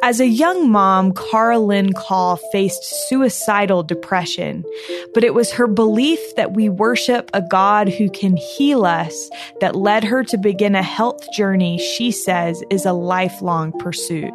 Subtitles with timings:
[0.00, 4.64] As a young mom, Karalynne Call faced suicidal depression,
[5.12, 9.28] but it was her belief that we worship a God who can heal us
[9.60, 14.32] that led her to begin a health journey she says is a lifelong pursuit.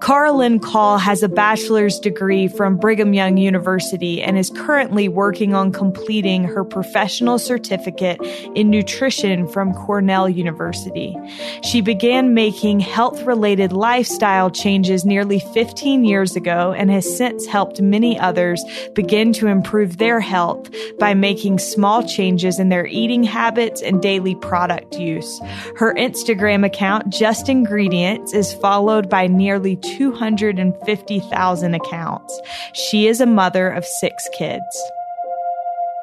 [0.00, 5.72] Karalynne Call has a bachelor's degree from Brigham Young University and is currently working on
[5.72, 8.18] completing her professional certificate
[8.54, 11.16] in nutrition from Cornell University.
[11.62, 17.80] She began making health related lifestyle changes nearly 15 years ago and has since helped
[17.80, 18.64] many others
[18.94, 24.34] begin to improve their health by making small changes in their eating habits and daily
[24.36, 25.40] product use.
[25.76, 32.40] Her Instagram account, Just Ingredients, is followed by nearly nearly 250,000 accounts.
[32.72, 34.62] She is a mother of six kids.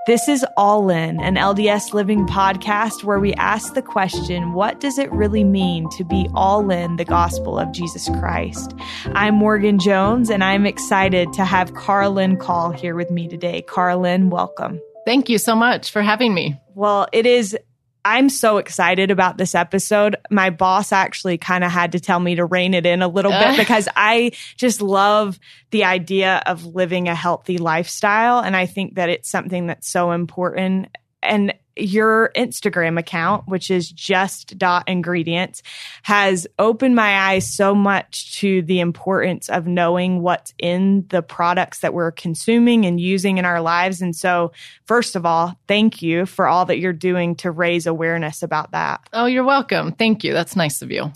[0.06, 4.98] This is All In, an LDS Living podcast where we ask the question what does
[4.98, 8.74] it really mean to be all in the gospel of Jesus Christ?
[9.14, 13.64] I'm Morgan Jones, and I'm excited to have Karalynne Call here with me today.
[13.66, 14.82] Karalynne, welcome.
[15.06, 16.60] Thank you so much for having me.
[16.76, 17.58] Well, it is
[18.08, 20.16] I'm so excited about this episode.
[20.32, 23.34] My boss actually kind of had to tell me to rein it in a little
[23.34, 23.56] bit uh.
[23.58, 25.38] because I just love
[25.72, 28.40] the idea of living a healthy lifestyle.
[28.40, 30.88] And I think that it's something that's so important.
[31.28, 35.62] And your Instagram account, which is just dot ingredients,
[36.04, 41.80] has opened my eyes so much to the importance of knowing what's in the products
[41.80, 44.02] that we're consuming and using in our lives.
[44.02, 44.52] And so,
[44.86, 49.02] first of all, thank you for all that you're doing to raise awareness about that.
[49.14, 49.92] Oh, you're welcome.
[49.92, 50.34] Thank you.
[50.34, 51.12] That's nice of you.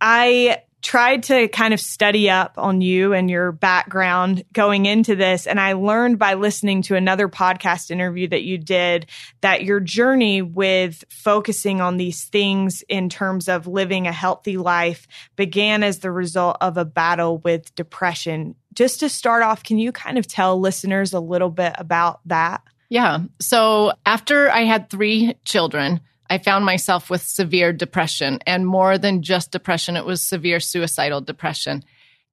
[0.00, 5.46] I tried to kind of study up on you and your background going into this.
[5.46, 9.06] And I learned by listening to another podcast interview that you did
[9.40, 15.08] that your journey with focusing on these things in terms of living a healthy life
[15.36, 18.54] began as the result of a battle with depression.
[18.74, 22.60] Just to start off, can you kind of tell listeners a little bit about that?
[22.90, 23.20] Yeah.
[23.40, 29.22] So after I had three children, I found myself with severe depression and more than
[29.22, 31.84] just depression, it was severe suicidal depression.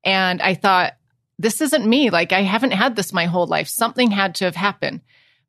[0.04, 0.94] And I thought,
[1.38, 2.10] this isn't me.
[2.10, 3.68] Like, I haven't had this my whole life.
[3.68, 5.02] Something had to have happened.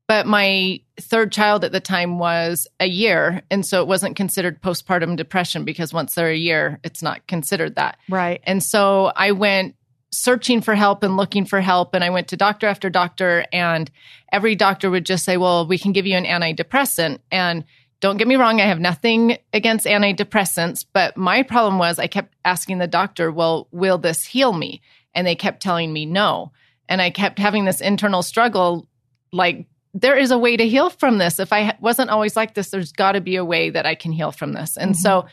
[0.09, 3.43] But my third child at the time was a year.
[3.51, 7.77] And so it wasn't considered postpartum depression because once they're a year, it's not considered
[7.77, 7.99] that.
[8.09, 8.41] Right.
[8.45, 9.77] And so I went
[10.11, 11.95] searching for help and looking for help.
[11.95, 13.91] And I went to doctor after doctor, and
[14.31, 17.21] every doctor would just say, well, we can give you an antidepressant.
[17.31, 17.65] And
[18.03, 22.35] don't get me wrong, I have nothing against antidepressants, but my problem was I kept
[22.45, 24.83] asking the doctor, well, will this heal me?
[25.15, 26.51] And they kept telling me no.
[26.89, 28.89] And I kept having this internal struggle
[29.33, 31.39] like, there is a way to heal from this.
[31.39, 34.11] If I wasn't always like this, there's got to be a way that I can
[34.11, 34.77] heal from this.
[34.77, 35.01] And mm-hmm.
[35.01, 35.27] so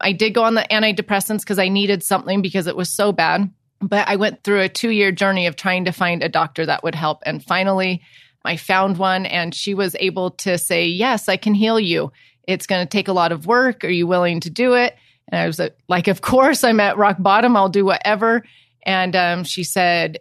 [0.00, 3.48] I did go on the antidepressants because I needed something because it was so bad.
[3.80, 6.82] But I went through a two year journey of trying to find a doctor that
[6.82, 7.22] would help.
[7.24, 8.02] And finally,
[8.46, 12.12] I found one and she was able to say, Yes, I can heal you.
[12.46, 13.84] It's going to take a lot of work.
[13.84, 14.96] Are you willing to do it?
[15.28, 17.56] And I was like, Of course, I'm at rock bottom.
[17.56, 18.42] I'll do whatever.
[18.84, 20.18] And um, she said,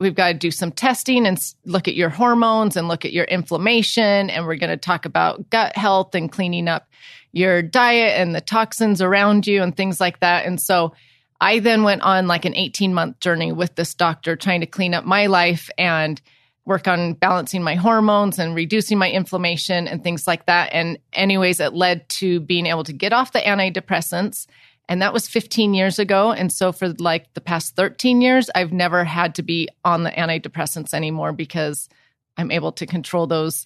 [0.00, 3.24] We've got to do some testing and look at your hormones and look at your
[3.24, 4.30] inflammation.
[4.30, 6.86] And we're going to talk about gut health and cleaning up
[7.32, 10.46] your diet and the toxins around you and things like that.
[10.46, 10.94] And so
[11.40, 14.94] I then went on like an 18 month journey with this doctor trying to clean
[14.94, 16.20] up my life and
[16.68, 20.68] work on balancing my hormones and reducing my inflammation and things like that.
[20.72, 24.46] And, anyways, it led to being able to get off the antidepressants.
[24.86, 26.30] And that was 15 years ago.
[26.30, 30.10] And so, for like the past 13 years, I've never had to be on the
[30.10, 31.88] antidepressants anymore because
[32.36, 33.64] I'm able to control those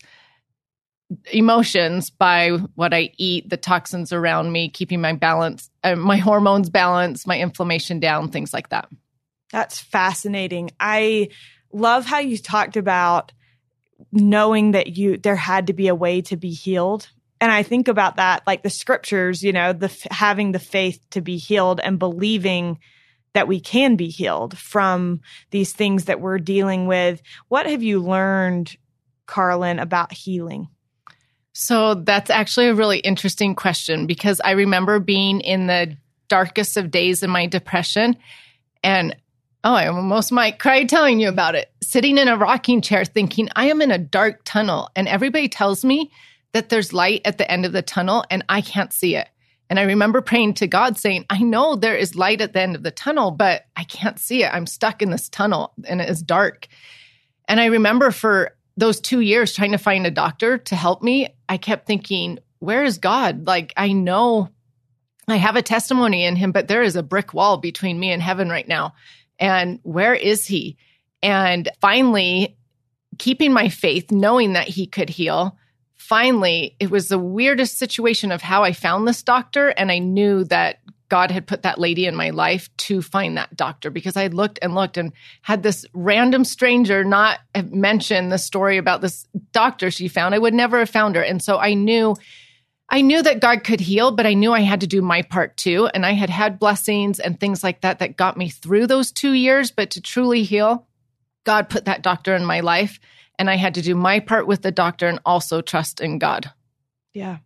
[1.33, 6.71] emotions by what I eat, the toxins around me, keeping my balance, uh, my hormones
[6.71, 8.89] balanced, my inflammation down, things like that.
[9.51, 10.71] That's fascinating.
[10.81, 11.29] I
[11.73, 13.33] love how you talked about
[14.11, 17.09] knowing that you there had to be a way to be healed.
[17.41, 21.21] And i think about that like the scriptures you know the having the faith to
[21.21, 22.79] be healed and believing
[23.35, 25.21] that we can be healed from
[25.51, 27.23] these things that we're dealing with.
[27.49, 28.77] What have you learned
[29.27, 30.69] Karalynne about healing?
[31.55, 35.97] So that's actually a really interesting question because i remember being in the
[36.29, 38.17] darkest of days in my depression
[38.83, 39.15] and
[39.65, 41.71] Oh, I almost might cry telling you about it.
[41.83, 45.85] Sitting in a rocking chair thinking, I am in a dark tunnel, and everybody tells
[45.85, 46.11] me
[46.53, 49.29] that there's light at the end of the tunnel, and I can't see it.
[49.73, 52.77] And I remember praying to God saying, I know there is light at the end
[52.77, 54.53] of the tunnel, but I can't see it.
[54.53, 56.67] I'm stuck in this tunnel and it is dark.
[57.49, 61.29] And I remember for those two years trying to find a doctor to help me,
[61.49, 63.47] I kept thinking, where is God?
[63.47, 64.51] Like, I know
[65.27, 68.21] I have a testimony in him, but there is a brick wall between me and
[68.21, 68.93] heaven right now.
[69.43, 70.77] And where is he?
[71.21, 72.57] And finally,
[73.19, 75.59] keeping my faith, knowing that he could heal.
[75.97, 79.69] Finally, it was the weirdest situation of how I found this doctor.
[79.71, 80.79] And I knew that
[81.09, 84.61] God had put that lady in my life to find that doctor because I looked
[84.63, 85.13] and looked and
[85.43, 90.37] had this random stranger not mention the story about this doctor she found.
[90.37, 91.23] I would never have found her.
[91.23, 92.15] And so I knew
[92.93, 95.57] I knew that God could heal, but I knew I had to do my part
[95.57, 95.89] too.
[95.95, 99.33] And I had had blessings and things like that that got me through those two
[99.33, 99.71] years.
[99.71, 100.87] But to truly heal,
[101.45, 103.01] God put that doctor in my life.
[103.39, 106.53] And I had to do my part with the doctor and also trust in God.
[107.15, 107.39] Yeah.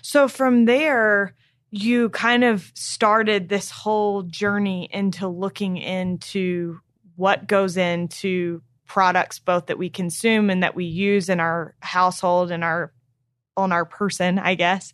[0.00, 1.34] So from there,
[1.72, 6.78] you kind of started this whole journey into looking into
[7.16, 12.52] what goes into products both that we consume and that we use in our household
[12.52, 12.92] and our
[13.58, 14.92] on our person i guess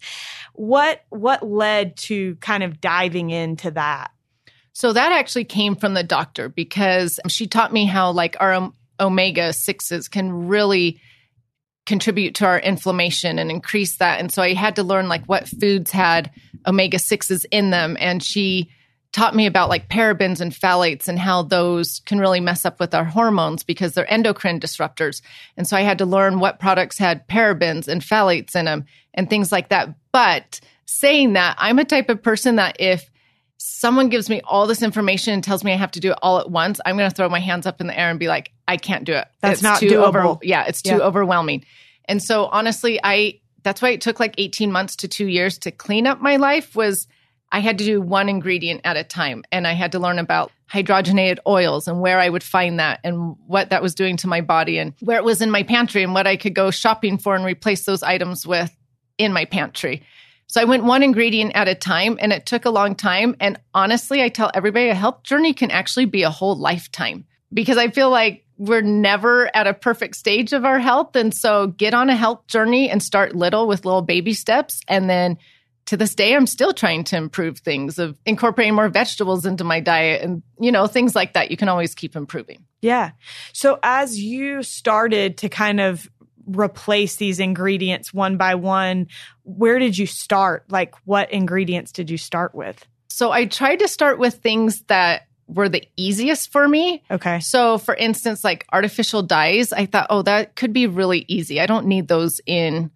[0.55, 4.11] what what led to kind of diving into that
[4.73, 9.51] so that actually came from the doctor because she taught me how like our omega
[9.51, 11.01] 6s can really
[11.87, 14.19] contribute to our inflammation and increase that.
[14.19, 16.31] And so I had to learn like what foods had
[16.67, 17.97] omega 6s in them.
[18.01, 18.71] And she
[19.15, 22.93] taught me about like parabens and phthalates and how those can really mess up with
[22.97, 25.23] our hormones because they're endocrine disruptors.
[25.57, 29.31] And so I had to learn what products had parabens and phthalates in them and
[29.31, 29.95] things like that.
[30.11, 33.09] But saying that, I'm a type of person that if
[33.57, 36.41] someone gives me all this information and tells me I have to do it all
[36.41, 38.51] at once, I'm going to throw my hands up in the air and be like,
[38.67, 39.29] I can't do it.
[39.41, 40.25] That's it's not too doable.
[40.25, 40.39] over.
[40.43, 41.03] Yeah, it's too yeah.
[41.03, 41.65] overwhelming.
[42.07, 45.71] And so honestly, I that's why it took like 18 months to 2 years to
[45.71, 47.07] clean up my life was
[47.55, 50.51] I had to do one ingredient at a time and I had to learn about
[50.69, 54.41] hydrogenated oils and where I would find that and what that was doing to my
[54.41, 57.37] body and where it was in my pantry and what I could go shopping for
[57.37, 58.77] and replace those items with
[59.19, 60.03] in my pantry.
[60.49, 63.37] So I went one ingredient at a time and it took a long time.
[63.39, 67.77] And honestly, I tell everybody a health journey can actually be a whole lifetime because
[67.77, 71.15] I feel like we're never at a perfect stage of our health.
[71.15, 74.81] And so get on a health journey and start little with little baby steps.
[74.89, 75.39] And then
[75.87, 79.81] to this day, I'm still trying to improve things of incorporating more vegetables into my
[79.81, 81.51] diet and, you know, things like that.
[81.51, 82.65] You can always keep improving.
[82.81, 83.13] Yeah.
[83.53, 86.09] So as you started to kind of
[86.47, 89.09] replace these ingredients one by one,
[89.43, 90.65] where did you start?
[90.71, 92.87] Like, what ingredients did you start with?
[93.09, 97.03] So I tried to start with things that were the easiest for me.
[97.11, 97.41] Okay.
[97.41, 101.61] So, for instance, like artificial dyes, I thought, oh, that could be really easy.
[101.61, 102.91] I don't need those in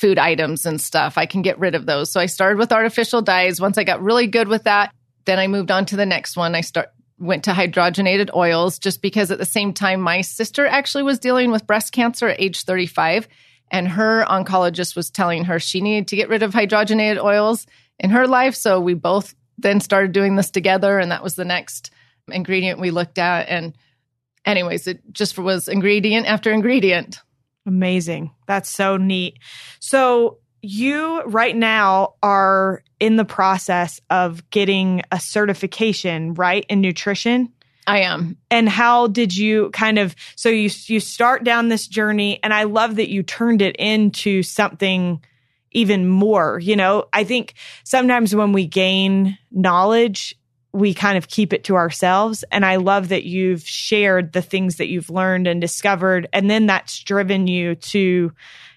[0.00, 1.18] food items and stuff.
[1.18, 2.10] I can get rid of those.
[2.10, 3.60] So, I started with artificial dyes.
[3.60, 4.92] Once I got really good with that,
[5.26, 6.54] then I moved on to the next one.
[6.54, 11.02] I start went to hydrogenated oils just because at the same time my sister actually
[11.02, 13.28] was dealing with breast cancer at age 35
[13.70, 17.66] and her oncologist was telling her she needed to get rid of hydrogenated oils
[17.98, 21.44] in her life so we both then started doing this together and that was the
[21.44, 21.90] next
[22.32, 23.74] ingredient we looked at and
[24.46, 27.20] anyways it just was ingredient after ingredient
[27.66, 29.38] amazing that's so neat
[29.78, 37.52] so you right now are in the process of getting a certification right in nutrition
[37.86, 38.36] I am.
[38.52, 42.64] And how did you kind of so you you start down this journey and I
[42.64, 45.20] love that you turned it into something
[45.72, 46.60] even more.
[46.60, 47.54] You know, I think
[47.84, 50.36] sometimes when we gain knowledge,
[50.72, 52.44] we kind of keep it to ourselves.
[52.52, 56.28] And I love that you've shared the things that you've learned and discovered.
[56.32, 58.32] And then that's driven you to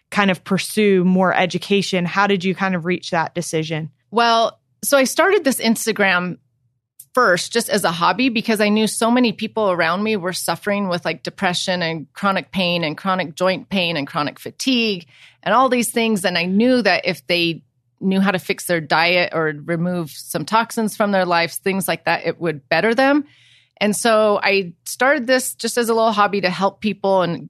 [0.09, 2.05] kind of pursue more education.
[2.05, 3.91] How did you kind of reach that decision?
[4.11, 6.37] Well, so I started this Instagram
[7.13, 10.87] first just as a hobby because I knew so many people around me were suffering
[10.87, 15.05] with like depression and chronic pain and chronic joint pain and chronic fatigue
[15.43, 16.25] and all these things.
[16.25, 17.63] And I knew that if they
[18.03, 22.05] knew how to fix their diet or remove some toxins from their lives, things like
[22.05, 23.25] that, it would better them.
[23.77, 27.49] And so I started this just as a little hobby to help people and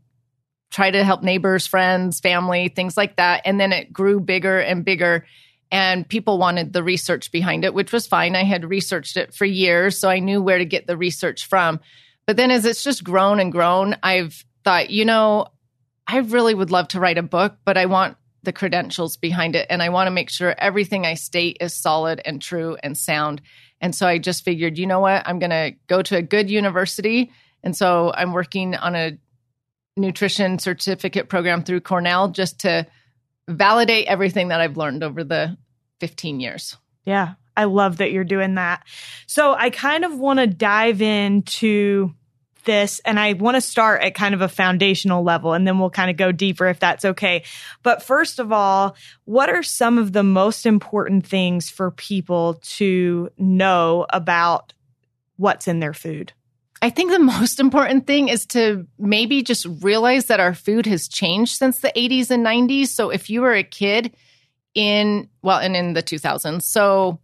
[0.72, 3.44] try to help neighbors, friends, family, things like that.
[3.46, 5.26] And then it grew bigger and bigger
[5.74, 8.36] and people wanted the research behind it, which was fine.
[8.36, 11.80] I had researched it for years, so I knew where to get the research from.
[12.28, 15.48] But then as it's just grown and grown, I've thought, you know,
[16.06, 19.68] I really would love to write a book, but I want the credentials behind it.
[19.70, 23.42] And I want to make sure everything I state is solid and true and sound.
[23.82, 25.24] And so I just figured, you know what?
[25.26, 27.32] I'm going to go to a good university.
[27.64, 29.18] And so I'm working on a
[29.96, 32.86] nutrition certificate program through Cornell just to
[33.48, 35.58] validate everything that I've learned over the
[36.00, 36.78] 15 years.
[37.06, 38.84] Yeah, I love that you're doing that.
[39.28, 42.14] So I kind of want to dive into
[42.64, 45.90] this and I want to start at kind of a foundational level and then we'll
[45.90, 47.44] kind of go deeper if that's okay.
[47.82, 53.30] But first of all, what are some of the most important things for people to
[53.38, 54.74] know about
[55.38, 56.34] what's in their food?
[56.82, 61.08] I think the most important thing is to maybe just realize that our food has
[61.08, 62.88] changed since the 80s and 90s.
[62.88, 64.14] So if you were a kid
[64.76, 67.20] in, well, and in the 2000s, so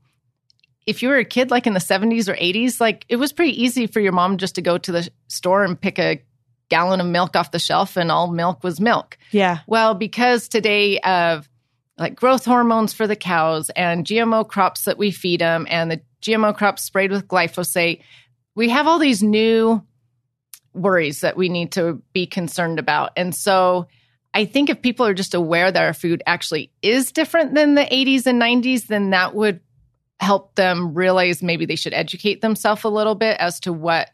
[0.90, 3.62] if you were a kid like in the 70s or 80s, like it was pretty
[3.62, 6.20] easy for your mom just to go to the store and pick a
[6.70, 9.16] gallon of milk off the shelf and all milk was milk.
[9.30, 9.60] Yeah.
[9.68, 11.48] Well, because today of
[12.00, 16.02] like growth hormones for the cows and GMO crops that we feed them and the
[16.24, 18.02] GMO crops sprayed with glyphosate,
[18.56, 19.84] we have all these new
[20.74, 23.12] worries that we need to be concerned about.
[23.16, 23.88] And so
[24.34, 27.86] I think if people are just aware that our food actually is different than the
[27.86, 29.60] 80s and 90s, then that would
[30.20, 34.10] help them realize maybe they should educate themselves a little bit as to what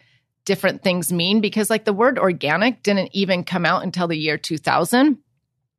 [0.46, 1.42] different things mean.
[1.42, 5.18] Because, like, the word organic didn't even come out until the year 2000.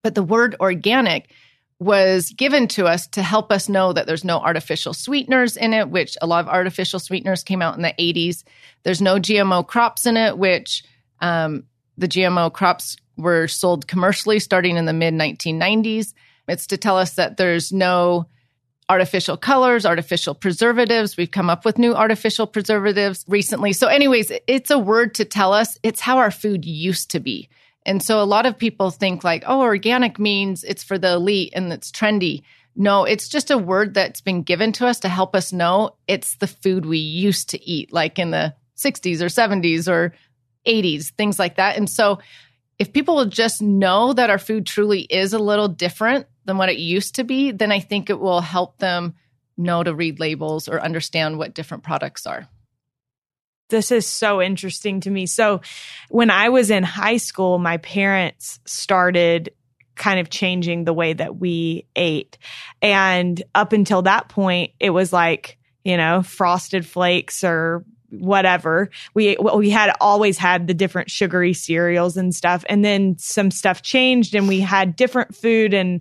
[0.03, 1.31] But the word organic
[1.79, 5.91] was given to us to help us know that there's no artificial sweeteners in it,
[5.91, 8.45] which a lot of artificial sweeteners came out in the 80s.
[8.83, 10.85] There's no GMO crops in it, which
[11.21, 11.65] um,
[11.99, 16.15] the GMO crops were sold commercially starting in the mid 1990s.
[16.49, 18.27] It's to tell us that there's no
[18.89, 21.17] artificial colors, artificial preservatives.
[21.17, 23.73] We've come up with new artificial preservatives recently.
[23.73, 27.49] So, anyways, it's a word to tell us it's how our food used to be.
[27.85, 31.53] And so a lot of people think like, oh, organic means it's for the elite
[31.55, 32.43] and it's trendy.
[32.75, 36.37] No, it's just a word that's been given to us to help us know it's
[36.37, 40.15] the food we used to eat, like in the 60s or 70s or
[40.67, 41.77] 80s, things like that.
[41.77, 42.19] And so
[42.79, 46.69] if people will just know that our food truly is a little different than what
[46.69, 49.15] it used to be, then I think it will help them
[49.57, 52.49] know to read labels or understand what different products are.
[53.69, 55.27] This is so interesting to me.
[55.27, 55.61] So,
[56.09, 59.51] when I was in high school, my parents started
[59.97, 62.39] kind of changing the way that we ate.
[62.81, 68.91] And up until that point, it was like, you know, frosted flakes or whatever.
[69.15, 73.83] We we had always had the different sugary cereals and stuff and then some stuff
[73.83, 76.01] changed and we had different food and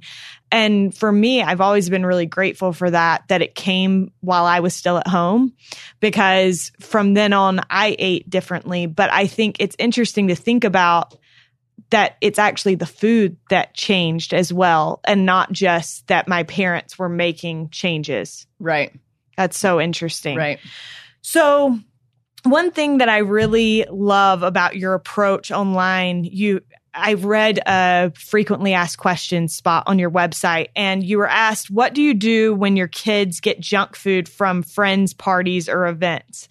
[0.52, 4.60] and for me I've always been really grateful for that that it came while I
[4.60, 5.54] was still at home
[6.00, 11.16] because from then on I ate differently but I think it's interesting to think about
[11.92, 16.98] that it's actually the food that changed as well and not just that my parents
[16.98, 18.48] were making changes.
[18.60, 18.92] Right.
[19.38, 20.38] That's so interesting.
[20.38, 20.60] Right.
[21.22, 21.80] So
[22.46, 26.62] one thing that I really love about your approach online, you
[26.96, 31.94] I've read a frequently asked questions spot on your website, and you were asked, What
[31.94, 36.48] do you do when your kids get junk food from friends' parties or events?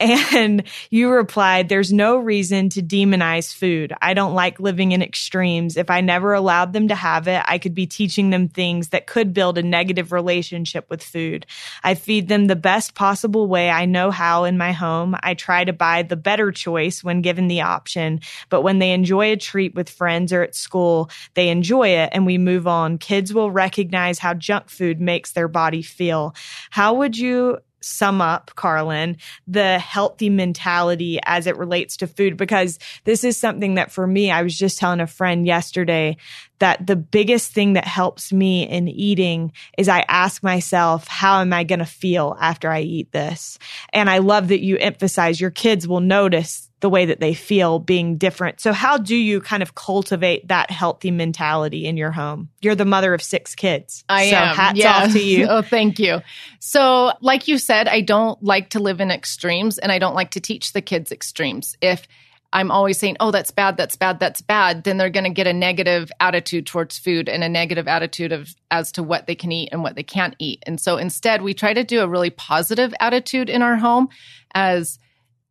[0.00, 3.92] And you replied, There's no reason to demonize food.
[4.00, 5.76] I don't like living in extremes.
[5.76, 9.06] If I never allowed them to have it, I could be teaching them things that
[9.06, 11.46] could build a negative relationship with food.
[11.82, 15.16] I feed them the best possible way I know how in my home.
[15.22, 18.20] I try to buy the better choice when given the option.
[18.48, 22.26] But when they enjoy a treat with friends or at school, they enjoy it and
[22.26, 22.98] we move on.
[22.98, 26.34] Kids will recognize how junk food makes their body feel.
[26.70, 29.16] How would you sum up, Karalynne,
[29.46, 32.36] the healthy mentality as it relates to food?
[32.36, 36.16] Because this is something that for me, I was just telling a friend yesterday
[36.58, 41.52] that the biggest thing that helps me in eating is I ask myself, how am
[41.52, 43.58] I going to feel after I eat this?
[43.92, 47.78] And I love that you emphasize your kids will notice the way that they feel
[47.78, 48.60] being different.
[48.60, 52.50] So how do you kind of cultivate that healthy mentality in your home?
[52.60, 54.04] You're the mother of six kids.
[54.08, 54.56] I so am.
[54.56, 54.92] hats yeah.
[54.92, 55.46] off to you.
[55.50, 56.20] oh, thank you.
[56.60, 60.30] So, like you said, I don't like to live in extremes and I don't like
[60.32, 61.76] to teach the kids extremes.
[61.80, 62.06] If
[62.52, 65.46] I'm always saying, oh, that's bad, that's bad, that's bad, then they're going to get
[65.46, 69.52] a negative attitude towards food and a negative attitude of as to what they can
[69.52, 70.62] eat and what they can't eat.
[70.66, 74.08] And so instead, we try to do a really positive attitude in our home
[74.54, 74.98] as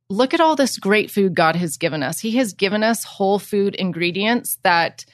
[0.10, 2.20] look at all this great food God has given us.
[2.20, 5.06] He has given us whole food ingredients that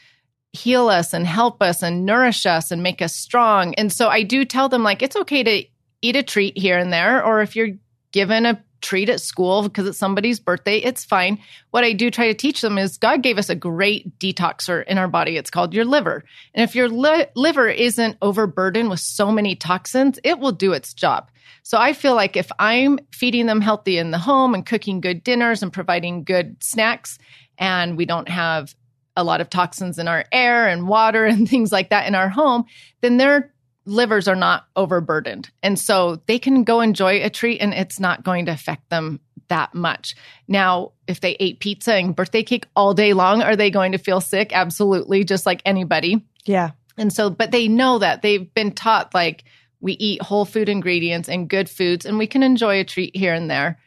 [0.52, 3.74] heal us and help us and nourish us and make us strong.
[3.76, 5.66] And so I do tell them like it's okay to
[6.04, 7.70] eat a treat here and there or if you're
[8.12, 11.40] given a treat at school because it's somebody's birthday, it's fine.
[11.72, 14.98] What I do try to teach them is God gave us a great detoxer in
[15.00, 15.38] our body.
[15.38, 16.24] It's called your liver.
[16.54, 20.94] And if your li- liver isn't overburdened with so many toxins, it will do its
[20.94, 21.32] job.
[21.62, 25.24] So I feel like if I'm feeding them healthy in the home and cooking good
[25.24, 27.18] dinners and providing good snacks,
[27.58, 28.74] and we don't have
[29.16, 32.30] a lot of toxins in our air and water and things like that in our
[32.30, 32.66] home,
[33.02, 33.54] then their
[33.86, 35.50] livers are not overburdened.
[35.62, 39.20] And so they can go enjoy a treat and it's not going to affect them
[39.50, 40.16] that much.
[40.48, 43.98] Now, if they ate pizza and birthday cake all day long, are they going to
[43.98, 44.52] feel sick?
[44.54, 46.26] Absolutely, just like anybody.
[46.46, 46.72] Yeah.
[46.98, 49.44] And so, but they know that they've been taught like
[49.84, 53.34] we eat whole food ingredients and good foods, and we can enjoy a treat here
[53.34, 53.78] and there.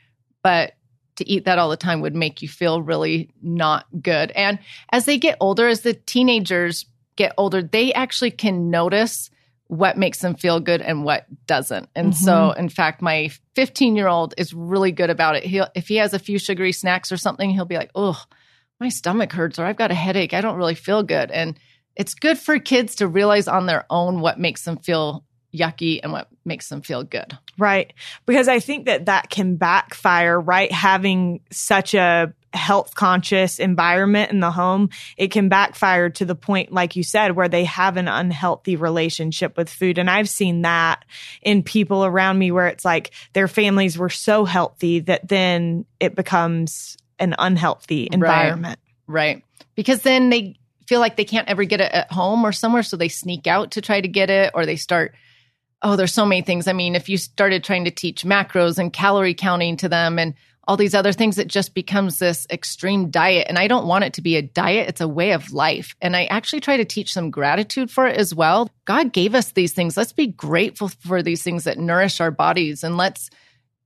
[0.42, 0.74] But
[1.16, 4.30] to eat that all the time would make you feel really not good.
[4.32, 4.58] And
[4.92, 6.84] as they get older, as the teenagers
[7.16, 9.30] get older, they actually can notice
[9.68, 11.88] what makes them feel good and what doesn't.
[11.94, 12.24] And mm-hmm.
[12.24, 15.44] so, in fact, my 15 year old is really good about it.
[15.44, 18.22] He'll, if he has a few sugary snacks or something, he'll be like, oh,
[18.78, 20.34] my stomach hurts or I've got a headache.
[20.34, 21.30] I don't really feel good.
[21.30, 21.58] And
[21.96, 25.24] it's good for kids to realize on their own what makes them feel
[25.54, 27.36] yucky and what makes them feel good.
[27.58, 27.92] Right.
[28.26, 30.70] Because I think that that can backfire, right?
[30.70, 36.72] Having such a health conscious environment in the home, it can backfire to the point,
[36.72, 39.98] like you said, where they have an unhealthy relationship with food.
[39.98, 41.04] And I've seen that
[41.42, 46.14] in people around me where it's like their families were so healthy that then it
[46.14, 48.78] becomes an unhealthy environment.
[49.06, 49.36] Right.
[49.36, 49.44] right.
[49.74, 52.82] Because then they feel like they can't ever get it at home or somewhere.
[52.82, 55.14] So they sneak out to try to get it or they start
[55.86, 56.66] oh, there's so many things.
[56.66, 60.34] I mean, if you started trying to teach macros and calorie counting to them and
[60.66, 63.46] all these other things, it just becomes this extreme diet.
[63.48, 65.94] And I don't want it to be a diet, it's a way of life.
[66.02, 68.68] And I actually try to teach them gratitude for it as well.
[68.84, 69.96] God gave us these things.
[69.96, 73.30] Let's be grateful for these things that nourish our bodies and let's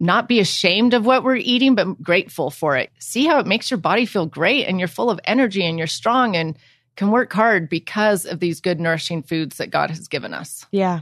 [0.03, 2.91] not be ashamed of what we're eating, but grateful for it.
[2.99, 5.87] See how it makes your body feel great and you're full of energy and you're
[5.87, 6.57] strong and
[6.97, 10.65] can work hard because of these good, nourishing foods that God has given us.
[10.73, 11.01] Yeah.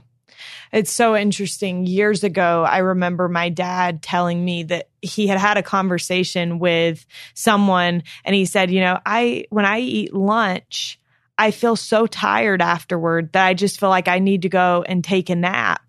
[0.73, 1.87] It's so interesting.
[1.87, 7.05] Years ago, I remember my dad telling me that he had had a conversation with
[7.35, 10.99] someone and he said, you know, I, when I eat lunch,
[11.39, 15.05] I feel so tired afterward that I just feel like I need to go and
[15.05, 15.83] take a nap.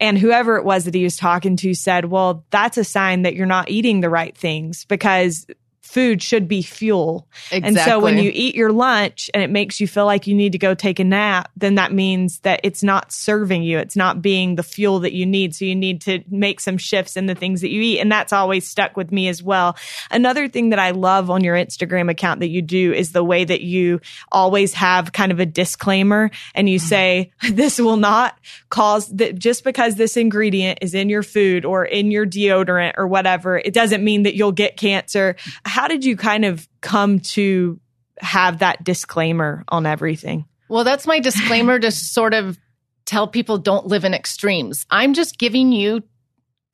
[0.00, 3.34] And whoever it was that he was talking to said, well, that's a sign that
[3.34, 5.46] you're not eating the right things because
[5.82, 7.26] food should be fuel.
[7.50, 7.68] Exactly.
[7.68, 10.52] And so when you eat your lunch and it makes you feel like you need
[10.52, 13.78] to go take a nap, then that means that it's not serving you.
[13.78, 15.54] It's not being the fuel that you need.
[15.54, 17.98] So you need to make some shifts in the things that you eat.
[17.98, 19.76] And that's always stuck with me as well.
[20.10, 23.44] Another thing that I love on your Instagram account that you do is the way
[23.44, 28.38] that you always have kind of a disclaimer and you say, this will not
[28.70, 33.06] cause that just because this ingredient is in your food or in your deodorant or
[33.08, 35.34] whatever, it doesn't mean that you'll get cancer.
[35.72, 37.80] How did you kind of come to
[38.20, 40.44] have that disclaimer on everything?
[40.68, 42.58] Well, that's my disclaimer to sort of
[43.06, 44.84] tell people don't live in extremes.
[44.90, 46.02] I'm just giving you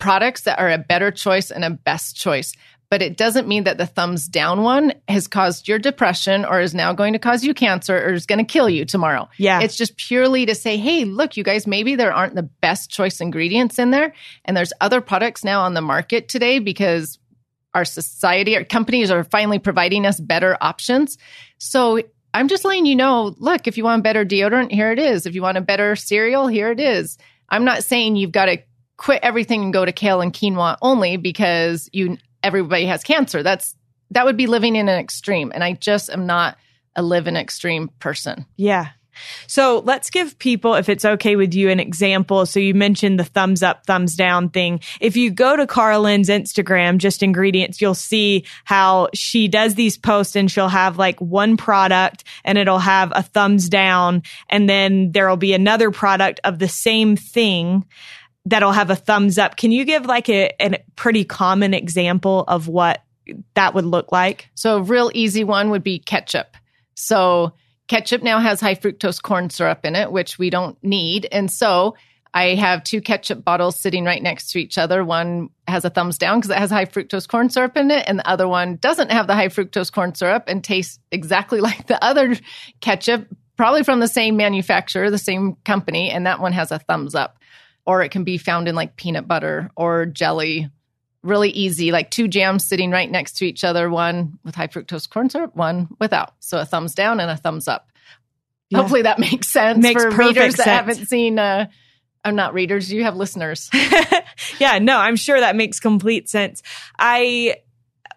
[0.00, 2.54] products that are a better choice and a best choice.
[2.90, 6.74] But it doesn't mean that the thumbs down one has caused your depression or is
[6.74, 9.28] now going to cause you cancer or is going to kill you tomorrow.
[9.36, 9.60] Yeah.
[9.60, 13.20] It's just purely to say, hey, look, you guys, maybe there aren't the best choice
[13.20, 14.12] ingredients in there.
[14.44, 17.20] And there's other products now on the market today because
[17.74, 21.18] our society, our companies are finally providing us better options.
[21.58, 22.00] So
[22.34, 25.26] I'm just letting you know look, if you want better deodorant, here it is.
[25.26, 27.18] If you want a better cereal, here it is.
[27.48, 28.58] I'm not saying you've got to
[28.96, 33.42] quit everything and go to kale and quinoa only because you everybody has cancer.
[33.42, 33.76] That's
[34.10, 35.52] that would be living in an extreme.
[35.54, 36.56] And I just am not
[36.96, 38.44] a live in extreme person.
[38.56, 38.88] Yeah.
[39.46, 42.46] So let's give people, if it's okay with you, an example.
[42.46, 44.80] So you mentioned the thumbs up, thumbs down thing.
[45.00, 50.36] If you go to Karalynne's Instagram, just ingredients, you'll see how she does these posts
[50.36, 54.22] and she'll have like one product and it'll have a thumbs down.
[54.48, 57.84] And then there'll be another product of the same thing
[58.44, 59.56] that'll have a thumbs up.
[59.56, 63.02] Can you give like a, a pretty common example of what
[63.54, 64.48] that would look like?
[64.54, 66.56] So a real easy one would be ketchup.
[66.94, 67.52] So
[67.88, 71.26] ketchup now has high fructose corn syrup in it, which we don't need.
[71.32, 71.96] And so
[72.34, 75.02] I have two ketchup bottles sitting right next to each other.
[75.02, 78.18] One has a thumbs down because it has high fructose corn syrup in it, and
[78.18, 82.02] the other one doesn't have the high fructose corn syrup and tastes exactly like the
[82.04, 82.36] other
[82.80, 87.14] ketchup, probably from the same manufacturer, the same company, and that one has a thumbs
[87.14, 87.38] up.
[87.86, 90.68] Or it can be found in like peanut butter or jelly
[91.22, 95.08] really easy, like two jams sitting right next to each other, one with high fructose
[95.08, 96.34] corn syrup, one without.
[96.40, 97.90] So a thumbs down and a thumbs up.
[98.70, 98.78] Yeah.
[98.78, 100.64] Hopefully that makes sense makes for readers sense.
[100.64, 101.68] that haven't seen uh
[102.24, 103.70] I'm not readers, you have listeners.
[104.58, 106.62] yeah, no, I'm sure that makes complete sense.
[106.98, 107.56] I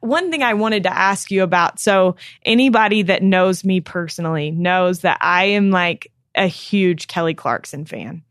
[0.01, 1.79] one thing I wanted to ask you about.
[1.79, 7.85] So anybody that knows me personally knows that I am like a huge Kelly Clarkson
[7.85, 8.23] fan.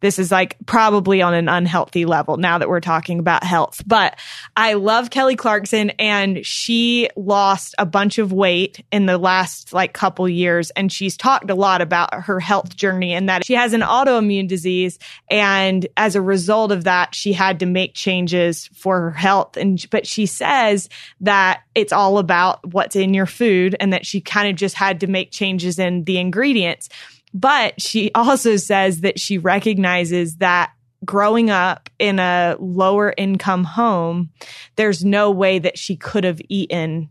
[0.00, 3.82] This is like probably on an unhealthy level now that we're talking about health.
[3.86, 4.18] But
[4.56, 9.92] I love Kelly Clarkson and she lost a bunch of weight in the last like
[9.92, 10.70] couple years.
[10.70, 14.46] And she's talked a lot about her health journey and that she has an autoimmune
[14.46, 14.98] disease.
[15.30, 19.56] And as a result of that, she had to make changes for her health.
[19.56, 20.88] And, but she says
[21.20, 25.00] that it's all about what's in your food and that she kind of just had
[25.00, 26.88] to make changes in the ingredients.
[27.34, 30.72] But she also says that she recognizes that
[31.04, 34.30] growing up in a lower income home,
[34.76, 37.10] there's no way that she could have eaten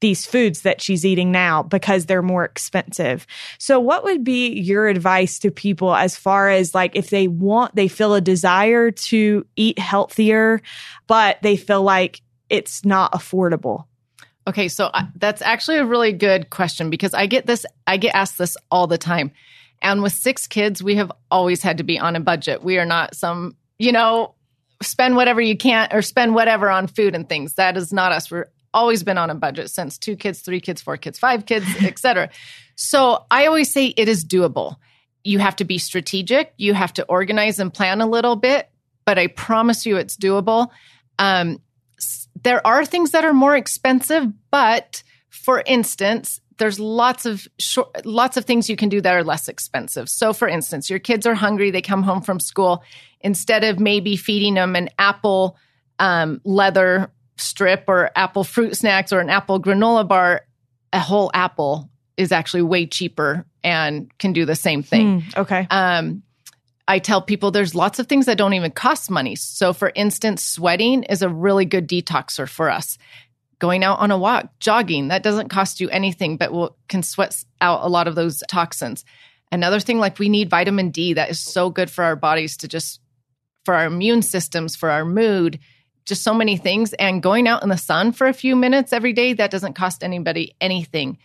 [0.00, 3.26] these foods that she's eating now because they're more expensive.
[3.58, 7.74] So what would be your advice to people as far as like if they want
[7.76, 10.62] they feel a desire to eat healthier
[11.06, 13.84] but they feel like it's not affordable?
[14.50, 18.16] Okay, so I, that's actually a really good question because I get this, I get
[18.16, 19.30] asked this all the time.
[19.80, 22.60] And with six kids, we have always had to be on a budget.
[22.60, 24.34] We are not some, you know,
[24.82, 27.54] spend whatever you can or spend whatever on food and things.
[27.54, 28.28] That is not us.
[28.28, 31.66] We're always been on a budget since two kids, three kids, four kids, five kids,
[31.80, 32.30] etc.
[32.74, 34.78] So I always say it is doable.
[35.22, 36.54] You have to be strategic.
[36.56, 38.68] You have to organize and plan a little bit,
[39.04, 40.70] but I promise you it's doable.
[41.20, 41.60] Um,
[42.42, 48.36] there are things that are more expensive, but for instance, there's lots of short, lots
[48.36, 50.08] of things you can do that are less expensive.
[50.08, 52.82] So for instance, your kids are hungry, they come home from school,
[53.20, 55.56] instead of maybe feeding them an apple
[55.98, 60.42] um, leather strip or apple fruit snacks or an apple granola bar,
[60.92, 65.22] a whole apple is actually way cheaper and can do the same thing.
[65.22, 65.66] Mm, okay.
[65.70, 66.22] Um,
[66.90, 69.36] I tell people there's lots of things that don't even cost money.
[69.36, 72.98] So, for instance, sweating is a really good detoxer for us.
[73.60, 77.44] Going out on a walk, jogging, that doesn't cost you anything, but will, can sweat
[77.60, 79.04] out a lot of those toxins.
[79.52, 82.66] Another thing, like we need vitamin D, that is so good for our bodies to
[82.66, 82.98] just,
[83.64, 85.60] for our immune systems, for our mood,
[86.06, 86.92] just so many things.
[86.94, 90.02] And going out in the sun for a few minutes every day, that doesn't cost
[90.02, 91.18] anybody anything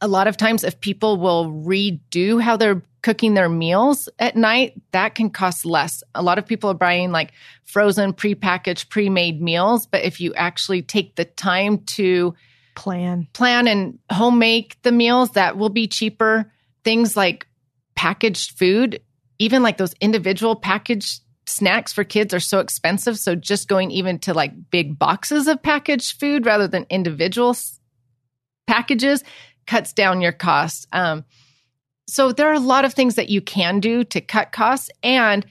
[0.00, 4.74] a lot of times if people will redo how they're cooking their meals at night
[4.92, 6.02] that can cost less.
[6.14, 7.32] A lot of people are buying like
[7.64, 12.34] frozen prepackaged pre-made meals but if you actually take the time to
[12.74, 13.28] plan.
[13.32, 16.50] plan and home make the meals that will be cheaper.
[16.84, 17.46] Things like
[17.94, 19.00] packaged food
[19.40, 24.18] even like those individual packaged snacks for kids are so expensive so just going even
[24.18, 27.56] to like big boxes of packaged food rather than individual
[28.66, 29.24] packages
[29.68, 30.86] cuts down your costs.
[30.92, 31.24] Um,
[32.08, 34.90] so there are a lot of things that you can do to cut costs.
[35.02, 35.44] And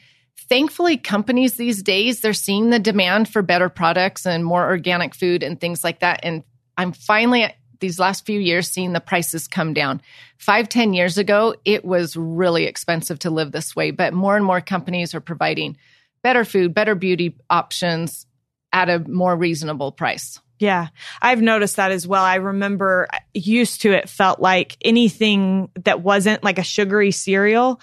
[0.50, 5.44] thankfully, companies these days, they're seeing the demand for better products and more organic food
[5.44, 6.20] and things like that.
[6.24, 6.44] And
[6.76, 7.48] I'm finally
[7.80, 10.02] these last few years seeing the prices come down.
[10.40, 14.44] Five, ten years ago, it was really expensive to live this way, but more and
[14.44, 15.78] more companies are providing
[16.24, 18.26] better food, better beauty options
[18.74, 20.40] at a more reasonable price.
[20.60, 20.88] Yeah,
[21.22, 22.24] I've noticed that as well.
[22.24, 27.80] I remember used to it felt like anything that wasn't like a sugary cereal,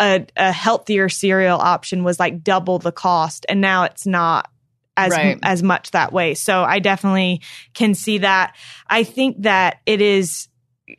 [0.00, 4.50] a, a healthier cereal option was like double the cost, and now it's not
[4.96, 5.38] as right.
[5.42, 6.34] as much that way.
[6.34, 7.42] So I definitely
[7.74, 8.56] can see that.
[8.88, 10.48] I think that it is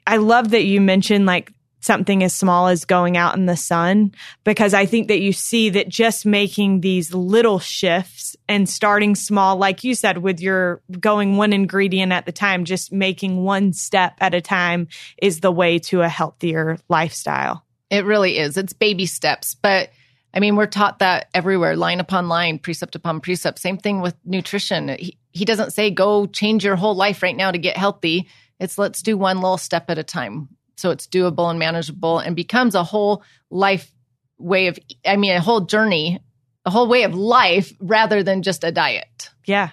[0.05, 4.11] I love that you mentioned like something as small as going out in the sun
[4.43, 9.57] because I think that you see that just making these little shifts and starting small,
[9.57, 14.15] like you said, with your going one ingredient at the time, just making one step
[14.19, 14.87] at a time
[15.21, 17.63] is the way to a healthier lifestyle.
[17.89, 18.57] It really is.
[18.57, 19.55] It's baby steps.
[19.55, 19.89] But
[20.33, 23.59] I mean, we're taught that everywhere, line upon line, precept upon precept.
[23.59, 24.89] Same thing with nutrition.
[24.89, 28.27] He, he doesn't say go change your whole life right now to get healthy.
[28.59, 32.35] It's let's do one little step at a time so it's doable and manageable and
[32.35, 33.91] becomes a whole life
[34.37, 36.21] way of i mean a whole journey
[36.67, 39.29] a whole way of life rather than just a diet.
[39.45, 39.69] Yeah.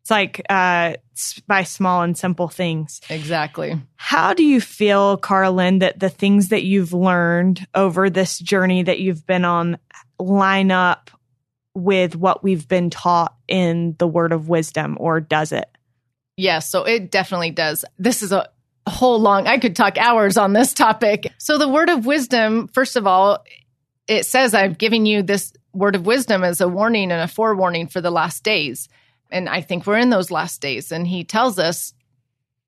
[0.00, 0.94] It's like uh
[1.48, 3.00] by small and simple things.
[3.10, 3.78] Exactly.
[3.96, 9.00] How do you feel Karalynne that the things that you've learned over this journey that
[9.00, 9.78] you've been on
[10.20, 11.10] line up
[11.74, 15.68] with what we've been taught in the word of wisdom or does it?
[16.36, 17.84] Yes, so it definitely does.
[17.98, 18.48] This is a
[18.88, 21.32] whole long, I could talk hours on this topic.
[21.38, 23.44] So, the word of wisdom, first of all,
[24.06, 27.88] it says, I've given you this word of wisdom as a warning and a forewarning
[27.88, 28.88] for the last days.
[29.30, 30.90] And I think we're in those last days.
[30.90, 31.92] And he tells us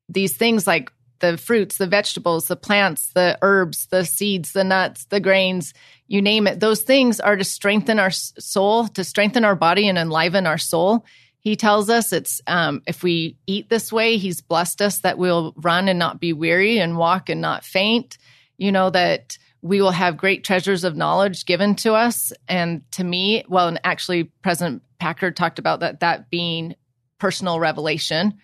[0.09, 5.05] these things like the fruits, the vegetables, the plants, the herbs, the seeds, the nuts,
[5.07, 5.73] the grains,
[6.09, 6.61] you name it.
[6.61, 11.05] Those things are to strengthen our soul, to strengthen our body and enliven our soul.
[11.41, 15.55] He tells us it's um, if we eat this way, he's blessed us that we'll
[15.57, 18.19] run and not be weary and walk and not faint.
[18.59, 22.33] You know, that we will have great treasures of knowledge given to us.
[22.49, 26.75] And to me, well, and actually, President Packer talked about that, that being
[27.19, 28.39] personal revelation.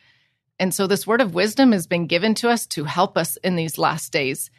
[0.58, 3.56] And so this word of wisdom has been given to us to help us in
[3.56, 4.50] these last days.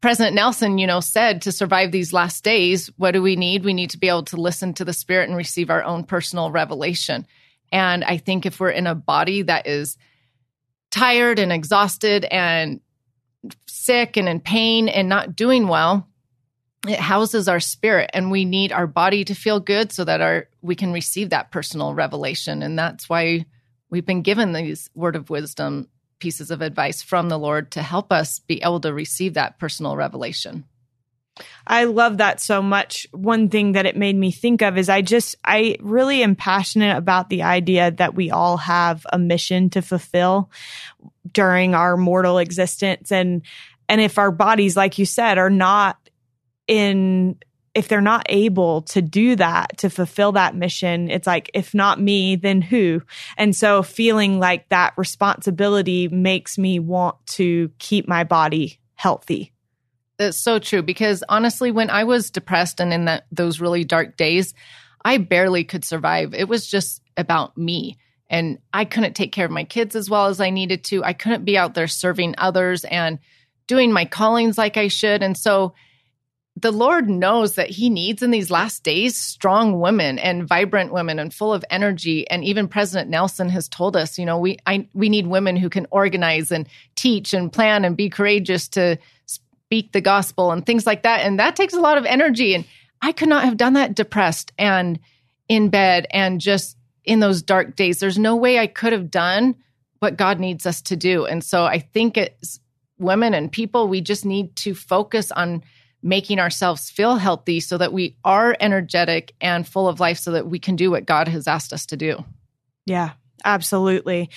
[0.00, 3.64] President Nelson, you know, said to survive these last days, what do we need?
[3.64, 6.50] We need to be able to listen to the Spirit and receive our own personal
[6.50, 7.26] revelation.
[7.72, 9.96] And I think if we're in a body that is
[10.90, 12.80] tired and exhausted and
[13.66, 16.06] sick and in pain and not doing well,
[16.86, 20.48] it houses our spirit and we need our body to feel good so that our
[20.60, 23.46] we can receive that personal revelation and that's why
[23.88, 28.12] we've been given these word of wisdom pieces of advice from the Lord to help
[28.12, 30.64] us be able to receive that personal revelation.
[31.66, 33.06] I love that so much.
[33.12, 36.96] One thing that it made me think of is I just, I really am passionate
[36.96, 40.50] about the idea that we all have a mission to fulfill
[41.32, 43.10] during our mortal existence.
[43.10, 43.42] And,
[43.88, 45.96] and if our bodies, like you said, are not
[46.68, 47.38] in
[47.74, 51.98] if they're not able to do that, to fulfill that mission, it's like, if not
[51.98, 53.00] me, then who?
[53.38, 59.51] And so feeling like that responsibility makes me want to keep my body healthy.
[60.18, 64.16] It's so true because honestly, when I was depressed and in that, those really dark
[64.16, 64.54] days,
[65.04, 66.34] I barely could survive.
[66.34, 67.98] It was just about me.
[68.30, 71.04] And I couldn't take care of my kids as well as I needed to.
[71.04, 73.18] I couldn't be out there serving others and
[73.66, 75.22] doing my callings like I should.
[75.22, 75.74] And so,
[76.54, 81.18] the Lord knows that He needs in these last days strong women and vibrant women
[81.18, 82.28] and full of energy.
[82.28, 85.70] And even President Nelson has told us, you know, we I, we need women who
[85.70, 88.98] can organize and teach and plan and be courageous to
[89.72, 91.22] speak the gospel and things like that.
[91.22, 92.54] And that takes a lot of energy.
[92.54, 92.66] And
[93.00, 95.00] I could not have done that depressed and
[95.48, 97.98] in bed and just in those dark days.
[97.98, 99.54] There's no way I could have done
[100.00, 101.24] what God needs us to do.
[101.24, 102.60] And so I think it's
[102.98, 105.62] women and people, we just need to focus on
[106.02, 110.48] making ourselves feel healthy so that we are energetic and full of life so that
[110.48, 112.22] we can do what God has asked us to do.
[112.84, 113.12] Yeah.
[113.44, 114.30] Absolutely.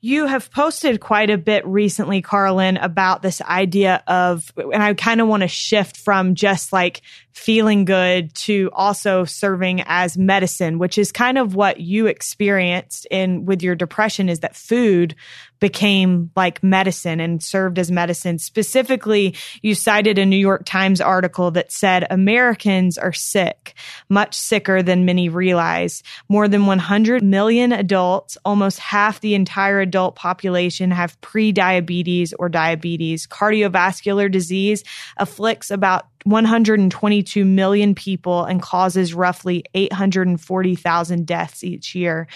[0.00, 5.20] You have posted quite a bit recently, Karalynne, about this idea of, and I kind
[5.20, 10.98] of want to shift from just like feeling good to also serving as medicine, which
[10.98, 15.14] is kind of what you experienced in with your depression is that food
[15.60, 18.38] became like medicine and served as medicine.
[18.38, 23.74] Specifically, you cited a New York Times article that said Americans are sick,
[24.08, 26.02] much sicker than many realize.
[26.28, 33.26] More than 100 million adults, almost half the entire adult population have pre-diabetes or diabetes.
[33.26, 34.82] Cardiovascular disease
[35.18, 42.26] afflicts about 122 million people and causes roughly 840,000 deaths each year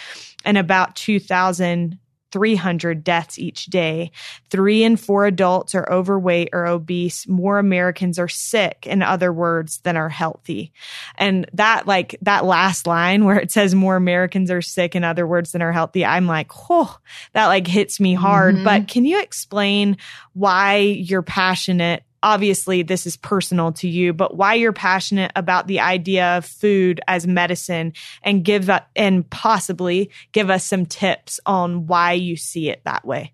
[0.44, 1.98] and about 2,000
[2.34, 4.10] 300 deaths each day.
[4.50, 7.28] Three in four adults are overweight or obese.
[7.28, 10.72] More Americans are sick, in other words, than are healthy.
[11.14, 15.28] And that, like, that last line where it says more Americans are sick, in other
[15.28, 16.98] words, than are healthy, I'm like, oh,
[17.34, 18.56] that like hits me hard.
[18.56, 18.64] Mm-hmm.
[18.64, 19.96] But can you explain
[20.32, 25.78] why you're passionate obviously this is personal to you, but why you're passionate about the
[25.78, 31.86] idea of food as medicine and give that and possibly give us some tips on
[31.86, 33.32] why you see it that way.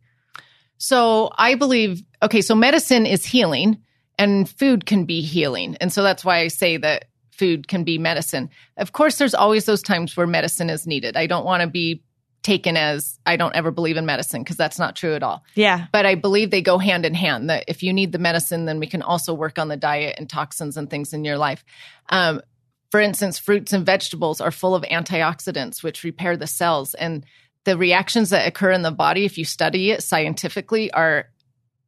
[0.77, 3.81] So I believe, okay, so medicine is healing
[4.19, 5.77] and food can be healing.
[5.81, 8.51] And so that's why I say that food can be medicine.
[8.77, 11.17] Of course, there's always those times where medicine is needed.
[11.17, 12.03] I don't want to be
[12.43, 15.45] taken as I don't ever believe in medicine because that's not true at all.
[15.55, 15.87] Yeah.
[15.93, 18.81] But I believe they go hand in hand that if you need the medicine, then
[18.81, 21.65] we can also work on the diet and toxins and things in your life.
[22.09, 22.41] Um,
[22.91, 26.95] for instance, fruits and vegetables are full of antioxidants, which repair the cells.
[26.95, 27.25] And
[27.65, 31.29] the reactions that occur in the body, if you study it scientifically, are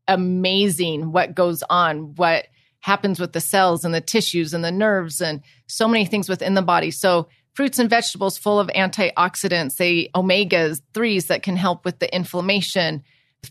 [0.07, 2.47] amazing what goes on, what
[2.81, 6.55] happens with the cells and the tissues and the nerves and so many things within
[6.55, 6.91] the body.
[6.91, 12.15] So fruits and vegetables full of antioxidants, say omega 3s that can help with the
[12.15, 13.03] inflammation,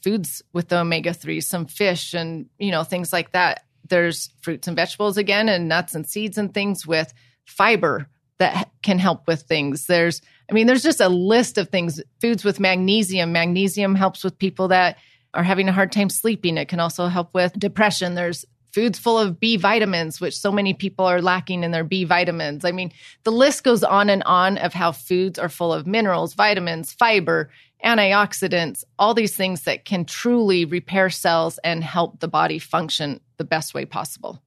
[0.04, 3.66] foods with the omega 3s, some fish and, you know, things like that.
[3.88, 7.14] There's fruits and vegetables again and nuts and seeds and things with
[7.46, 8.08] fiber
[8.42, 9.86] that can help with things.
[9.86, 13.32] There's I mean there's just a list of things foods with magnesium.
[13.32, 14.98] Magnesium helps with people that
[15.34, 16.58] are having a hard time sleeping.
[16.58, 18.16] It can also help with depression.
[18.16, 22.04] There's foods full of B vitamins, which so many people are lacking in their B
[22.04, 22.66] vitamins.
[22.66, 22.92] I mean,
[23.24, 27.50] the list goes on and on of how foods are full of minerals, vitamins, fiber,
[27.84, 33.44] antioxidants, all these things that can truly repair cells and help the body function the
[33.44, 34.42] best way possible.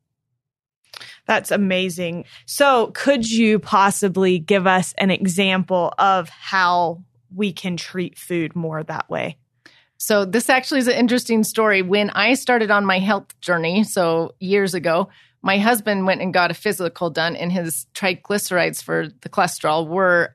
[1.27, 2.25] That's amazing.
[2.47, 7.03] So, could you possibly give us an example of how
[7.35, 9.39] we can treat food more that way?
[9.99, 11.83] So this actually is an interesting story.
[11.83, 15.09] When I started on my health journey, so years ago,
[15.43, 20.35] my husband went and got a physical done, and his triglycerides for the cholesterol were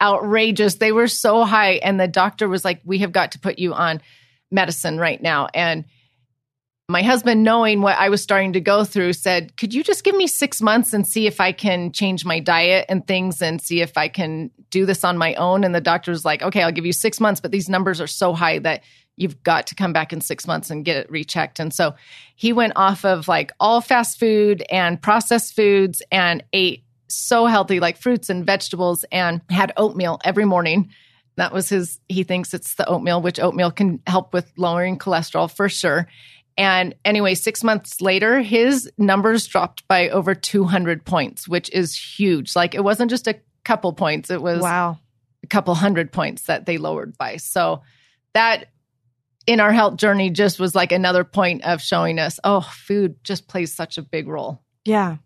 [0.00, 0.76] outrageous.
[0.76, 1.72] They were so high.
[1.74, 4.00] And the doctor was like, We have got to put you on
[4.50, 5.48] medicine right now.
[5.52, 5.84] And
[6.90, 10.16] my husband, knowing what I was starting to go through, said, Could you just give
[10.16, 13.82] me six months and see if I can change my diet and things and see
[13.82, 15.64] if I can do this on my own?
[15.64, 18.06] And the doctor was like, Okay, I'll give you six months, but these numbers are
[18.06, 18.82] so high that
[19.16, 21.60] you've got to come back in six months and get it rechecked.
[21.60, 21.94] And so
[22.36, 27.80] he went off of like all fast food and processed foods and ate so healthy,
[27.80, 30.90] like fruits and vegetables, and had oatmeal every morning.
[31.36, 35.50] That was his, he thinks it's the oatmeal, which oatmeal can help with lowering cholesterol
[35.50, 36.08] for sure.
[36.58, 42.56] And anyway, six months later, his numbers dropped by over 200 points, which is huge.
[42.56, 44.98] Like it wasn't just a couple points, it was wow.
[45.44, 47.36] a couple hundred points that they lowered by.
[47.36, 47.82] So
[48.34, 48.70] that
[49.46, 53.46] in our health journey just was like another point of showing us, oh, food just
[53.46, 54.60] plays such a big role.
[54.84, 55.18] Yeah.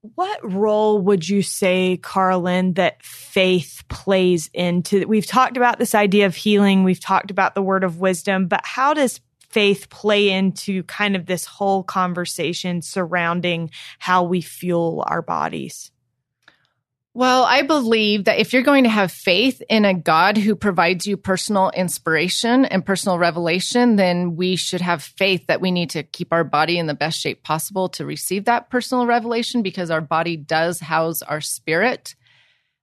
[0.00, 5.06] What role would you say, Karalynne, that faith plays into?
[5.06, 8.62] We've talked about this idea of healing, we've talked about the word of wisdom, but
[8.64, 9.20] how does
[9.56, 15.90] faith play into kind of this whole conversation surrounding how we fuel our bodies?
[17.14, 21.06] Well, I believe that if you're going to have faith in a God who provides
[21.06, 26.02] you personal inspiration and personal revelation, then we should have faith that we need to
[26.02, 30.02] keep our body in the best shape possible to receive that personal revelation because our
[30.02, 32.14] body does house our spirit.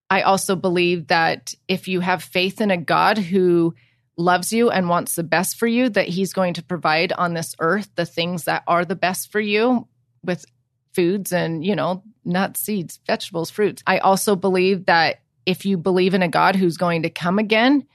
[0.10, 3.76] I also believe that if you have faith in a God who
[4.18, 7.56] loves you and wants the best for you, that he's going to provide on this
[7.60, 9.88] earth the things that are the best for you
[10.24, 10.46] with
[10.94, 13.82] foods and, you know, nuts, seeds, vegetables, fruits.
[13.88, 17.88] I also believe that if you believe in a God who's going to come again,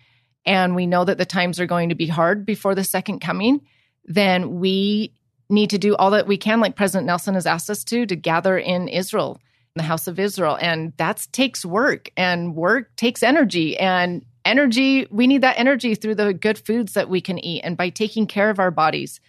[0.44, 3.60] and we know that the times are going to be hard before the second coming,
[4.04, 5.14] then we
[5.50, 8.16] need to do all that we can, like President Nelson has asked us to, to
[8.16, 9.40] gather in Israel,
[9.76, 10.58] in the house of Israel.
[10.60, 13.78] And that takes work, and work takes energy.
[13.78, 17.76] And energy, we need that energy through the good foods that we can eat and
[17.76, 19.20] by taking care of our bodies.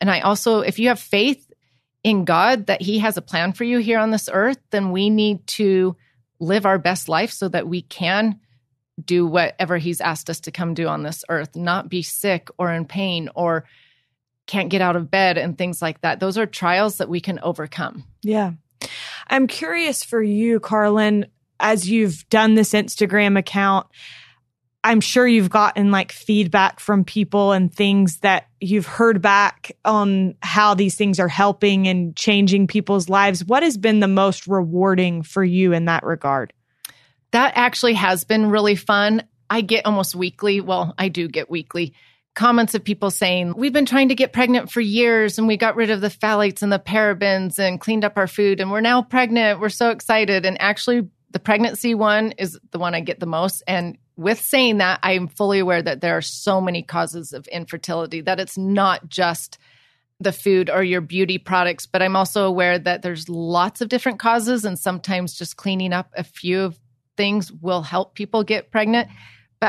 [0.00, 1.50] And I also, if you have faith
[2.02, 5.10] in God that He has a plan for you here on this earth, then we
[5.10, 5.96] need to
[6.40, 8.38] live our best life so that we can
[9.02, 12.72] do whatever He's asked us to come do on this earth, not be sick or
[12.72, 13.64] in pain or
[14.46, 16.20] can't get out of bed and things like that.
[16.20, 18.04] Those are trials that we can overcome.
[18.22, 18.52] Yeah.
[19.28, 21.24] I'm curious for you, Karalynne,
[21.58, 23.86] as you've done this Instagram account
[24.84, 30.34] I'm sure you've gotten like feedback from people and things that you've heard back on
[30.42, 33.42] how these things are helping and changing people's lives.
[33.44, 36.52] What has been the most rewarding for you in that regard?
[37.30, 39.22] That actually has been really fun.
[39.48, 41.94] I get almost weekly, well, I do get weekly
[42.34, 45.76] comments of people saying, We've been trying to get pregnant for years and we got
[45.76, 49.02] rid of the phthalates and the parabens and cleaned up our food and we're now
[49.02, 49.60] pregnant.
[49.60, 50.44] We're so excited.
[50.44, 53.62] And actually, the pregnancy one is the one I get the most.
[53.66, 57.46] And with saying that, I am fully aware that there are so many causes of
[57.48, 59.58] infertility, that it's not just
[60.20, 64.20] the food or your beauty products, but I'm also aware that there's lots of different
[64.20, 66.78] causes, and sometimes just cleaning up a few of
[67.16, 69.08] things will help people get pregnant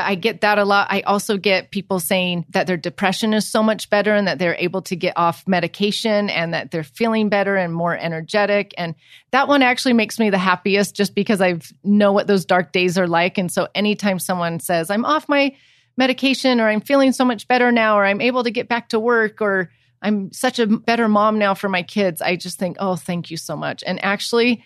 [0.04, 0.88] I get that a lot.
[0.90, 4.56] I also get people saying that their depression is so much better and that they're
[4.58, 8.74] able to get off medication and that they're feeling better and more energetic.
[8.76, 8.94] And
[9.30, 12.98] that one actually makes me the happiest just because I know what those dark days
[12.98, 13.38] are like.
[13.38, 15.54] And so anytime someone says, I'm off my
[15.96, 19.00] medication or I'm feeling so much better now or I'm able to get back to
[19.00, 19.70] work or
[20.02, 23.36] I'm such a better mom now for my kids, I just think, oh, thank you
[23.36, 23.82] so much.
[23.86, 24.64] And actually,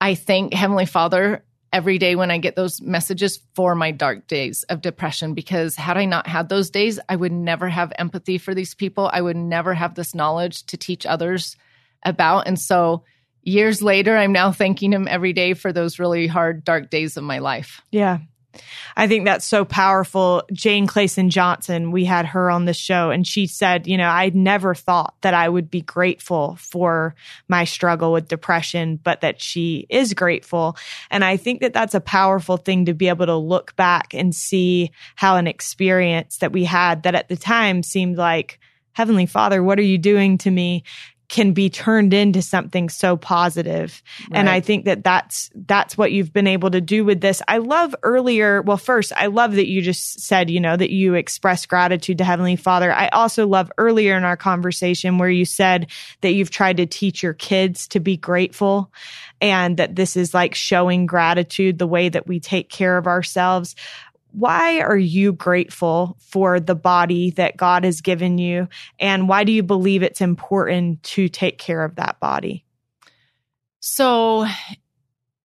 [0.00, 1.42] I thank Heavenly Father
[1.76, 5.98] every day when I get those messages for my dark days of depression because had
[5.98, 9.10] I not had those days, I would never have empathy for these people.
[9.12, 11.54] I would never have this knowledge to teach others
[12.02, 12.48] about.
[12.48, 13.04] And so
[13.42, 17.24] years later, I'm now thanking him every day for those really hard, dark days of
[17.24, 17.82] my life.
[17.92, 18.20] Yeah.
[18.96, 20.42] I think that's so powerful.
[20.52, 24.30] Jane Clayson Johnson, we had her on the show and she said, you know, I
[24.34, 27.14] never thought that I would be grateful for
[27.48, 30.76] my struggle with depression, but that she is grateful.
[31.10, 34.34] And I think that that's a powerful thing to be able to look back and
[34.34, 38.58] see how an experience that we had that at the time seemed like,
[38.92, 40.82] Heavenly Father, what are you doing to me?
[41.28, 44.02] Can be turned into something so positive.
[44.30, 44.38] Right.
[44.38, 47.42] And I think that that's that's what you've been able to do with this.
[47.48, 51.14] I love earlier, well first, I love that you just said, you know, that you
[51.14, 52.92] express gratitude to Heavenly Father.
[52.92, 55.88] I also love earlier in our conversation where you said
[56.20, 58.92] that you've tried to teach your kids to be grateful
[59.40, 63.74] and that this is like showing gratitude the way that we take care of ourselves
[64.36, 68.68] why are you grateful for the body that God has given you?
[68.98, 72.66] And why do you believe it's important to take care of that body?
[73.80, 74.44] So,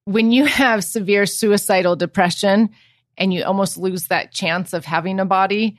[0.03, 2.71] when you have severe suicidal depression
[3.17, 5.77] and you almost lose that chance of having a body,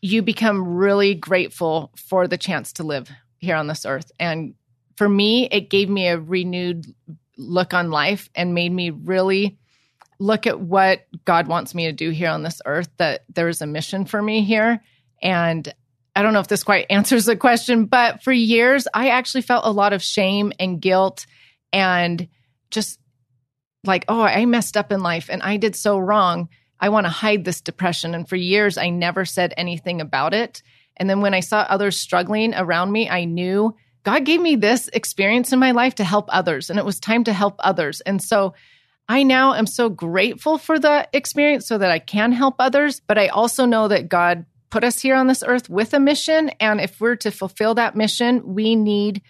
[0.00, 4.12] you become really grateful for the chance to live here on this earth.
[4.20, 4.54] And
[4.96, 6.86] for me, it gave me a renewed
[7.36, 9.58] look on life and made me really
[10.18, 13.66] look at what God wants me to do here on this earth, that there's a
[13.66, 14.82] mission for me here.
[15.22, 15.72] And
[16.16, 19.66] I don't know if this quite answers the question, but for years, I actually felt
[19.66, 21.26] a lot of shame and guilt
[21.72, 22.28] and
[22.70, 23.00] just
[23.84, 26.48] like, oh, I messed up in life and I did so wrong.
[26.80, 28.14] I want to hide this depression.
[28.14, 30.62] And for years, I never said anything about it.
[30.96, 34.88] And then when I saw others struggling around me, I knew God gave me this
[34.88, 38.02] experience in my life to help others, and it was time to help others.
[38.02, 38.54] And so
[39.08, 43.18] I now am so grateful for the experience so that I can help others, but
[43.18, 46.50] I also know that God put us here on this earth with a mission.
[46.60, 49.22] And if we're to fulfill that mission, we need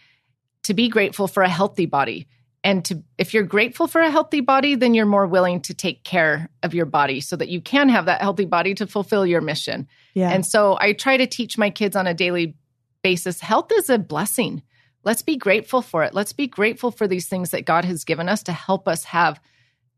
[0.63, 2.27] to be grateful for a healthy body.
[2.63, 6.03] And to, if you're grateful for a healthy body, then you're more willing to take
[6.03, 9.43] care of your body so that you can have that healthy body to fulfill your
[9.43, 9.87] mission.
[10.15, 10.31] Yeah.
[10.31, 12.57] And so I try to teach my kids on a daily
[13.03, 14.63] basis health is a blessing.
[15.05, 16.15] Let's be grateful for it.
[16.15, 19.39] Let's be grateful for these things that God has given us to help us have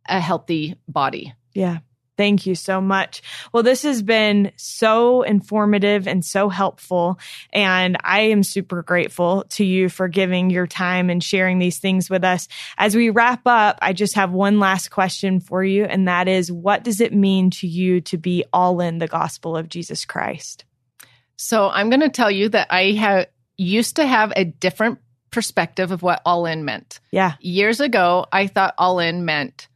[0.08, 1.34] a healthy body.
[1.54, 1.78] Yeah.
[2.16, 3.22] Thank you so much.
[3.52, 7.18] Well, this has been so informative and so helpful.
[7.52, 12.08] And I am super grateful to you for giving your time and sharing these things
[12.08, 12.48] with us.
[12.78, 15.84] As we wrap up, I just have one last question for you.
[15.84, 19.54] And that is, what does it mean to you to be all in the gospel
[19.54, 20.64] of Jesus Christ?
[21.36, 23.26] So I'm going to tell you that I have
[23.58, 25.00] used to have a different
[25.30, 26.98] perspective of what all in meant.
[27.10, 27.34] Yeah.
[27.40, 29.68] Years ago, I thought all in meant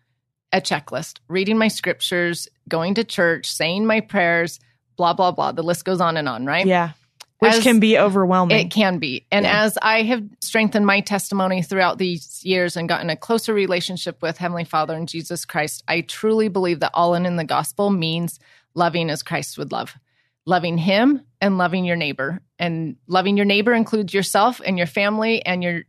[0.52, 4.58] a checklist, reading my scriptures, going to church, saying my prayers,
[4.96, 5.52] blah, blah, blah.
[5.52, 6.66] The list goes on and on, right?
[6.66, 6.92] Yeah.
[7.38, 8.66] Which as, can be overwhelming.
[8.66, 9.26] It can be.
[9.32, 9.64] And yeah.
[9.64, 14.36] as I have strengthened my testimony throughout these years and gotten a closer relationship with
[14.36, 18.38] Heavenly Father and Jesus Christ, I truly believe that all in in the gospel means
[18.74, 19.96] loving as Christ would love.
[20.44, 22.42] Loving him and loving your neighbor.
[22.58, 25.82] And loving your neighbor includes yourself and your family and your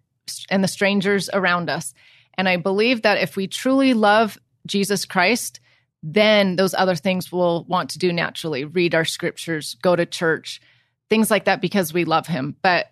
[0.50, 1.94] and the strangers around us.
[2.36, 5.60] And I believe that if we truly love Jesus Christ,
[6.04, 10.62] then those other things we'll want to do naturally read our scriptures, go to church,
[11.10, 12.56] things like that because we love him.
[12.62, 12.92] But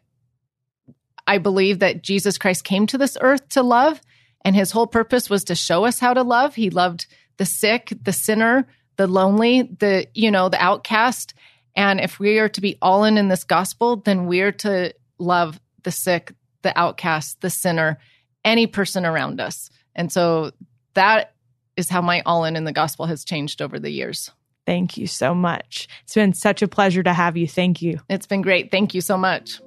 [1.26, 4.01] I believe that Jesus Christ came to this earth to love,
[4.43, 6.55] and his whole purpose was to show us how to love.
[6.55, 7.07] He loved
[7.38, 8.67] the sick, the sinner,
[8.97, 11.34] the lonely, the, you know, the outcast.
[11.76, 15.59] And if we are to be all in in this gospel, then we're to love
[15.84, 17.99] the sick, the outcast, the sinner,
[18.43, 19.70] any person around us.
[19.95, 20.51] And so
[20.93, 21.34] that
[21.80, 24.32] is how my all in in the gospel has changed over the years.
[24.65, 25.88] Thank you so much.
[26.03, 27.47] It's been such a pleasure to have you.
[27.47, 28.01] Thank you.
[28.07, 28.69] It's been great.
[28.69, 29.59] Thank you so much.